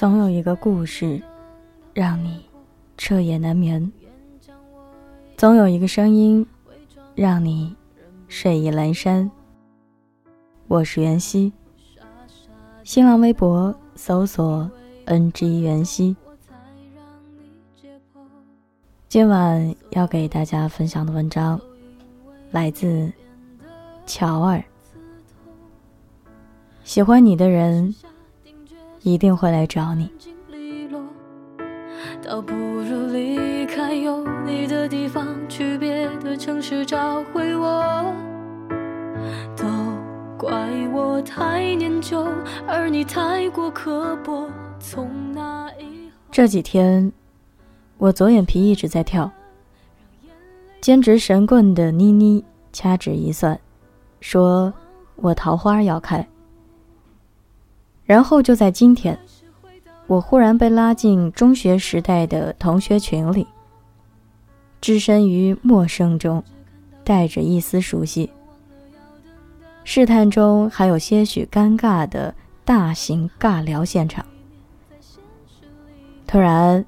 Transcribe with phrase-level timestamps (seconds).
[0.00, 1.22] 总有一个故事，
[1.92, 2.42] 让你
[2.96, 3.92] 彻夜难眠；
[5.36, 6.46] 总有一个声音，
[7.14, 7.76] 让你
[8.26, 9.30] 睡意阑珊。
[10.68, 11.52] 我是袁熙，
[12.82, 14.70] 新浪微博搜索
[15.04, 16.16] “ng 袁熙”。
[19.06, 21.60] 今晚要给大家分享的文章，
[22.50, 23.12] 来自
[24.06, 24.64] 乔尔。
[26.84, 27.94] 喜欢你的人，
[29.02, 30.10] 一定会来找你。
[32.22, 38.14] 倒不如离开有你的地方，去别的城市找回我。
[39.56, 39.66] 都
[40.38, 42.26] 怪我太念旧，
[42.66, 44.48] 而你太过刻薄。
[44.78, 47.12] 从那以后，这几天。
[47.98, 49.30] 我左眼皮一直在跳，
[50.80, 53.60] 兼职神棍的妮妮掐指一算，
[54.20, 54.72] 说
[55.16, 56.26] 我桃花要开。
[58.10, 59.16] 然后就在今天，
[60.08, 63.46] 我忽然被拉进中学时代的同学群里，
[64.80, 66.42] 置身于陌生中，
[67.04, 68.28] 带着一丝熟悉，
[69.84, 74.26] 试探中还有些许尴尬的大型尬聊现场。
[76.26, 76.84] 突然。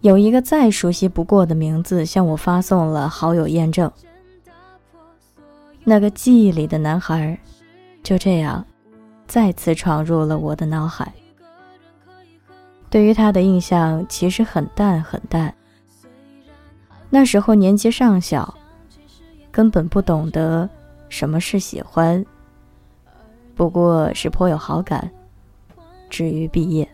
[0.00, 3.92] 有一个再熟悉不过的名字向我发送了好友验证，
[5.84, 7.38] 那个记忆里的男孩，
[8.02, 8.66] 就这样
[9.32, 11.10] 再次闯入了我的脑海。
[12.90, 15.54] 对于他的印象其实很淡很淡。
[17.08, 18.54] 那时候年纪尚小，
[19.50, 20.68] 根本不懂得
[21.08, 22.22] 什么是喜欢，
[23.54, 25.10] 不过是颇有好感。
[26.10, 26.86] 至于毕业，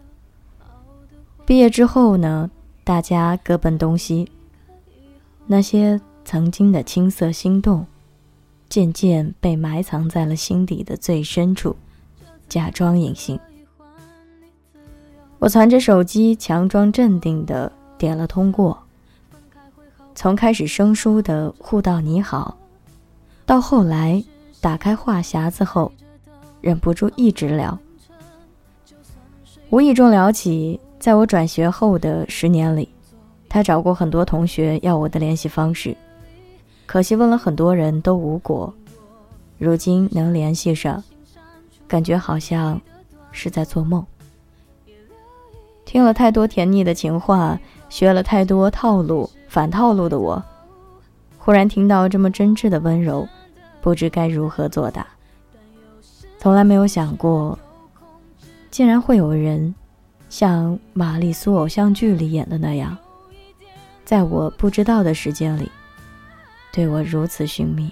[1.45, 2.49] 毕业之后呢？
[2.85, 4.31] 大家各奔东西，
[5.49, 7.85] 那些曾经的青涩心动，
[8.69, 11.75] 渐渐被埋藏在了心底的最深处，
[12.49, 13.39] 假装隐形。
[15.39, 18.77] 我攒着手机，强装镇定的点了通过。
[20.15, 22.57] 从开始生疏的互道你好，
[23.47, 24.23] 到后来
[24.61, 25.93] 打开话匣子后，
[26.61, 27.79] 忍不住一直聊，
[29.71, 30.81] 无意中聊起。
[30.99, 32.89] 在我转学后的十年里，
[33.49, 35.97] 他找过很多同学要我的联系方式，
[36.87, 38.75] 可惜问了很多人都无果。
[39.59, 41.01] 如今能联系上，
[41.89, 42.81] 感觉好像
[43.33, 44.07] 是在做梦。
[45.85, 50.41] 听了太多甜腻的情话，学了太多套路反套路的我，
[51.39, 53.27] 忽然听到这么真挚的温柔，
[53.81, 55.07] 不知该如何作答。
[56.39, 57.59] 从来没有想过，
[58.71, 59.75] 竟然会有人。
[60.31, 62.95] 像玛丽苏偶像剧里演的那样，
[64.05, 65.73] 在我不知道的时间里，
[66.71, 67.91] 对我如此寻觅。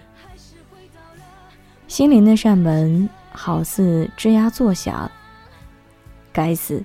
[1.88, 5.08] 心里那扇门好似吱呀作响。
[6.32, 6.82] 该死，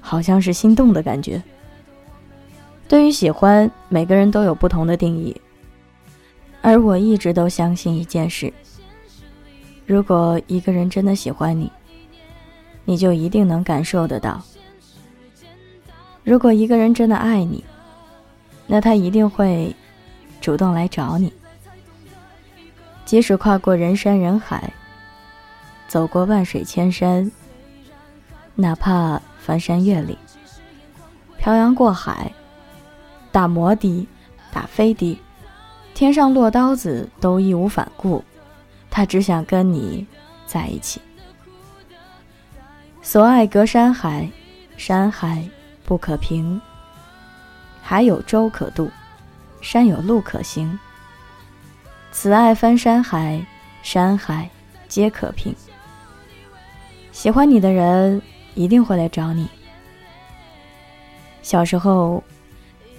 [0.00, 1.42] 好像是心动的感觉。
[2.88, 5.38] 对于喜欢，每个人都有不同的定义，
[6.60, 8.52] 而我一直都相信一件事：
[9.86, 11.70] 如果一个人真的喜欢你，
[12.84, 14.40] 你就一定能感受得到。
[16.22, 17.64] 如果一个人真的爱你，
[18.66, 19.74] 那他一定会
[20.40, 21.32] 主动来找你。
[23.04, 24.72] 即使跨过人山人海，
[25.92, 27.30] 走过万水千山，
[28.54, 30.16] 哪怕翻山越岭，
[31.36, 32.32] 漂洋过海，
[33.30, 34.08] 打摩的，
[34.50, 35.20] 打飞的，
[35.92, 38.24] 天上落刀子都义无反顾，
[38.90, 40.06] 他只想跟你
[40.46, 40.98] 在一起。
[43.02, 44.26] 所爱隔山海，
[44.78, 45.46] 山海。
[45.84, 46.58] 不可平，
[47.82, 48.90] 海有舟可渡，
[49.60, 50.78] 山有路可行。
[52.12, 53.44] 此爱翻山海，
[53.82, 54.48] 山海
[54.88, 55.54] 皆可平。
[57.12, 58.20] 喜欢你的人
[58.54, 59.48] 一定会来找你。
[61.42, 62.20] 小时候，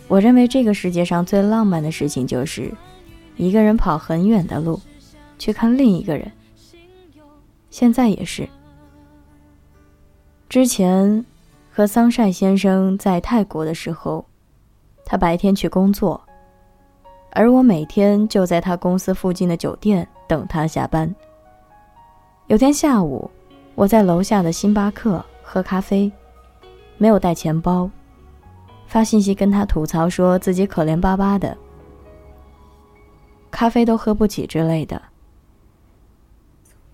[0.08, 2.72] 我认为这个世界上最浪漫的事情就是
[3.36, 4.80] 一个人跑很远的路
[5.38, 6.32] 去看另一个人。
[7.70, 8.48] 现在也是。
[10.48, 11.26] 之前。
[11.76, 14.24] 和桑晒先生在泰国的时候，
[15.04, 16.22] 他白天去工作，
[17.32, 21.12] 而我每天就在他公司附近的酒店等他下班。
[22.46, 23.28] 有天下午，
[23.76, 26.12] 我在楼下的星巴克喝咖啡，
[26.98, 27.90] 没有带钱包，
[28.86, 31.58] 发信息跟他吐槽说自己可怜巴巴的，
[33.50, 35.02] 咖啡都喝不起之类的。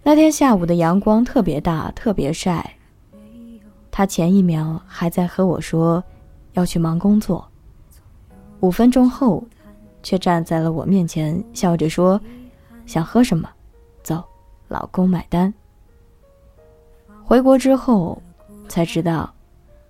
[0.04, 2.76] 那天下午的阳光特别大，特别晒。
[3.92, 6.02] 他前一秒还在和我说
[6.54, 7.46] 要去忙工作，
[8.62, 9.44] 五分钟后，
[10.02, 12.20] 却站在了我面前，笑着说
[12.88, 13.50] ：“想喝什么？
[14.02, 14.24] 走，
[14.70, 15.54] 老公买单。”
[17.30, 18.20] 回国之后
[18.68, 19.32] 才知道，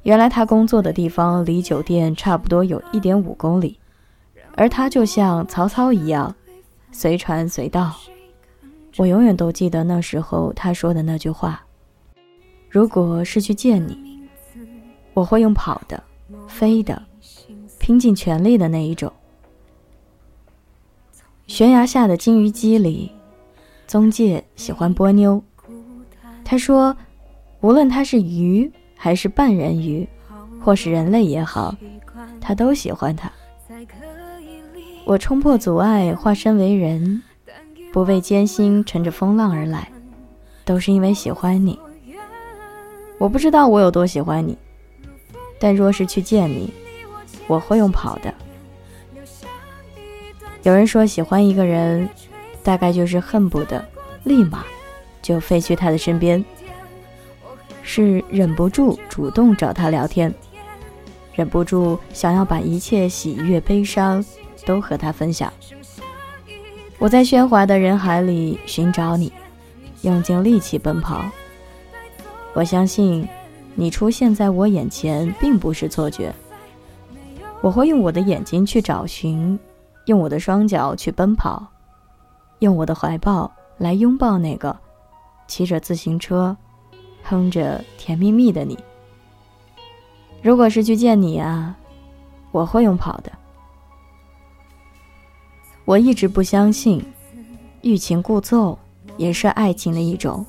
[0.03, 3.80] 原来他工作的地方离酒店差不多有一点五公里，
[4.57, 6.36] 而他就像曹操一样，
[6.91, 7.95] 随传随到。
[8.97, 11.63] 我永远都记得那时候他说的那句话
[12.69, 14.19] ：“如果是去见你，
[15.13, 16.03] 我会用跑的、
[16.45, 17.01] 飞的、
[17.80, 19.09] 拼尽全力的那一种。”
[21.47, 23.13] 悬崖下的金鱼姬里，
[23.88, 25.41] 宗介喜欢波妞。
[26.44, 26.97] 他说
[27.62, 30.08] ：“无论他是鱼还是半人鱼，
[30.62, 31.76] 或是人类也好，
[32.40, 33.32] 他都喜欢他。”
[35.06, 37.22] 我冲破阻碍，化身为人，
[37.92, 39.92] 不畏艰辛，乘着风浪而来，
[40.64, 41.80] 都是因为喜欢你。
[43.18, 44.58] 我不知道我有多喜欢你，
[45.60, 46.72] 但若是去见你，
[47.48, 48.34] 我会用跑的。
[50.64, 52.08] 有人说，喜欢一个人，
[52.62, 53.84] 大概就是恨不得
[54.24, 54.64] 立马
[55.22, 56.44] 就飞去他的身边，
[57.81, 60.34] 是忍不住主动找他聊天，
[61.34, 64.24] 忍不住想要把一切喜悦、悲伤
[64.66, 65.52] 都和他分享。
[66.98, 69.31] 我在喧哗的人海里寻找你，
[70.02, 71.24] 用尽力气奔跑。
[72.54, 73.28] 我相信，
[73.76, 76.34] 你出现在我眼前并不是错觉。
[77.62, 79.58] 我会用我的眼睛去找寻。
[80.06, 81.68] 用我的双脚去奔跑，
[82.60, 84.75] 用我的怀抱来拥抱那个
[85.48, 86.58] 骑着自行车、
[87.30, 88.76] 哼着甜蜜蜜的你。
[90.42, 91.78] 如果是去见你啊，
[92.52, 93.31] 我会用跑的。
[95.86, 97.06] 我一直不相信，
[97.84, 98.76] 欲擒故纵
[99.16, 100.44] 也是爱情的一种。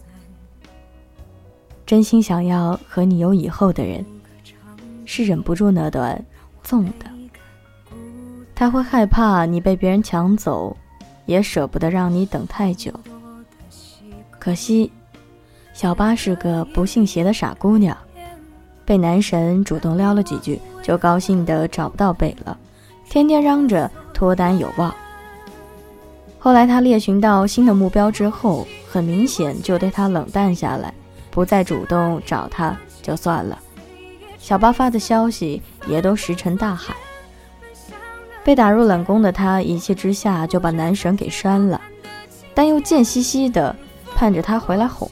[1.84, 4.02] 真心想要和你有以后的人，
[5.04, 6.24] 是忍不住那段
[6.62, 7.06] 纵的。
[8.54, 10.74] 他会害怕你被别人抢走，
[11.26, 12.90] 也舍不得让你等太久。
[14.38, 14.90] 可惜，
[15.72, 17.96] 小八是个不信邪的傻姑娘，
[18.84, 22.58] 被男神主动撩了几句，就高兴的找不到北了，
[23.08, 24.94] 天天嚷着脱单有望。
[26.38, 30.92] 后来他猎寻到新的目标之后，很明显就对他冷淡下来，
[31.30, 33.58] 不再主动找他就算了。
[34.38, 36.94] 小八发的消息也都石沉大海。
[38.42, 41.80] 被打入冷宫的他，一气之下就把男神给删了，
[42.54, 43.74] 但又贱兮兮的
[44.14, 45.08] 盼着他回来哄。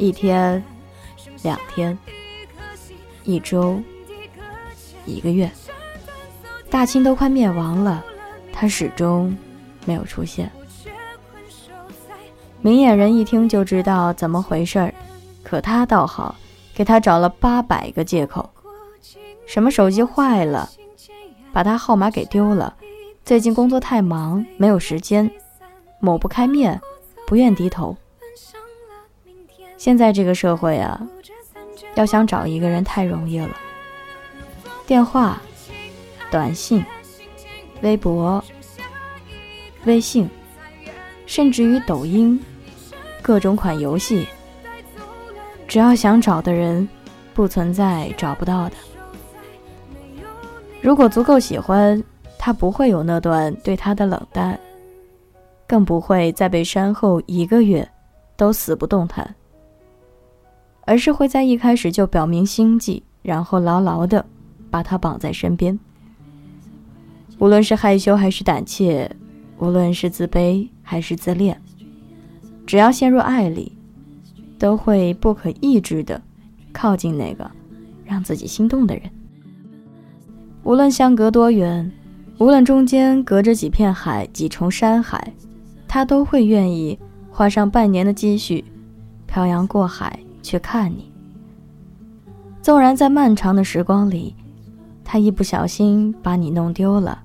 [0.00, 0.64] 一天，
[1.42, 1.96] 两天，
[3.22, 3.78] 一周，
[5.04, 5.50] 一个月，
[6.70, 8.02] 大清都快灭亡了，
[8.50, 9.36] 他始终
[9.84, 10.50] 没有出现。
[12.62, 14.94] 明眼人一听就知道怎么回事儿，
[15.42, 16.34] 可他倒好，
[16.74, 18.48] 给他找了八百个借口，
[19.44, 20.70] 什么手机坏了。
[21.52, 22.74] 把他号码给丢了，
[23.22, 25.30] 最近工作太忙，没有时间，
[25.98, 26.80] 抹不开面，
[27.26, 27.94] 不愿低头。
[29.80, 31.00] 现在这个社会啊，
[31.94, 33.56] 要想找一个人太容易了。
[34.86, 35.40] 电话、
[36.30, 36.84] 短信、
[37.80, 38.44] 微博、
[39.86, 40.28] 微信，
[41.24, 42.38] 甚至于抖音，
[43.22, 44.28] 各种款游戏，
[45.66, 46.86] 只要想找的人，
[47.32, 48.76] 不存在找不到的。
[50.82, 52.04] 如果足够喜欢
[52.38, 54.60] 他，不会有那段对他的冷淡，
[55.66, 57.88] 更不会在被删后一个月
[58.36, 59.34] 都死不动弹，
[60.90, 64.26] 而是会在一开始就表明心迹，然后牢牢的
[64.72, 65.78] 把他绑在身边。
[67.38, 69.08] 无论是害羞还是胆怯，
[69.58, 71.56] 无论是自卑还是自恋，
[72.66, 73.70] 只要陷入爱里，
[74.58, 76.20] 都会不可抑制的
[76.72, 77.48] 靠近那个
[78.04, 79.04] 让自己心动的人。
[80.64, 81.88] 无论相隔多远，
[82.38, 85.32] 无论中间隔着几片海、几重山海，
[85.86, 86.98] 他都会愿意
[87.30, 88.64] 花上半年的积蓄，
[89.28, 91.10] 漂洋过海去看你。
[92.62, 94.34] 纵然在漫长的时光里，
[95.04, 97.22] 他一不小心把你弄丢了，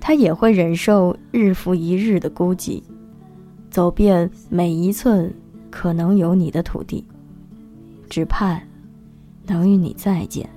[0.00, 2.82] 他也会忍受日复一日的孤寂，
[3.70, 5.34] 走遍每一寸
[5.70, 7.04] 可能有你的土地，
[8.08, 8.62] 只盼
[9.46, 10.48] 能与你再见。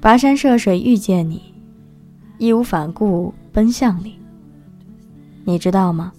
[0.00, 1.42] 跋山涉水遇见你，
[2.38, 4.18] 义无反顾奔向你。
[5.44, 6.12] 你知道吗？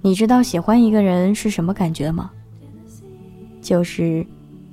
[0.00, 2.30] 你知道喜欢一个人是什么感觉吗？
[3.60, 4.26] 就是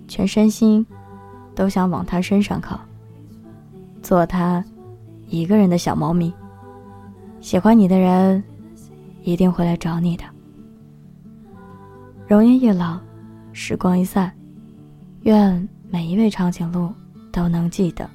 [0.08, 0.86] 全身心
[1.54, 2.80] 都想往他身上靠，
[4.02, 4.64] 做他
[5.28, 6.34] 一个人的小猫咪。
[7.42, 8.44] 喜欢你的人
[9.24, 10.24] 一定会来找你的。
[12.28, 13.00] 容颜一老，
[13.54, 14.32] 时光一散，
[15.22, 16.92] 愿每一位长颈鹿。
[17.32, 18.10] 都能记得，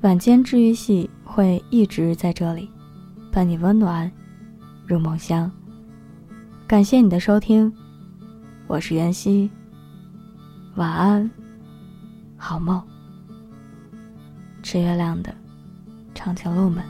[0.00, 2.70] 晚间治愈系会一直在这里，
[3.30, 4.10] 伴你温暖
[4.86, 5.52] 入梦乡。
[6.66, 7.70] 感谢你的收听，
[8.66, 9.50] 我是袁熙，
[10.76, 11.30] 晚安，
[12.36, 12.82] 好梦。
[14.62, 15.34] 吃月亮的
[16.14, 16.82] 长颈鹿们。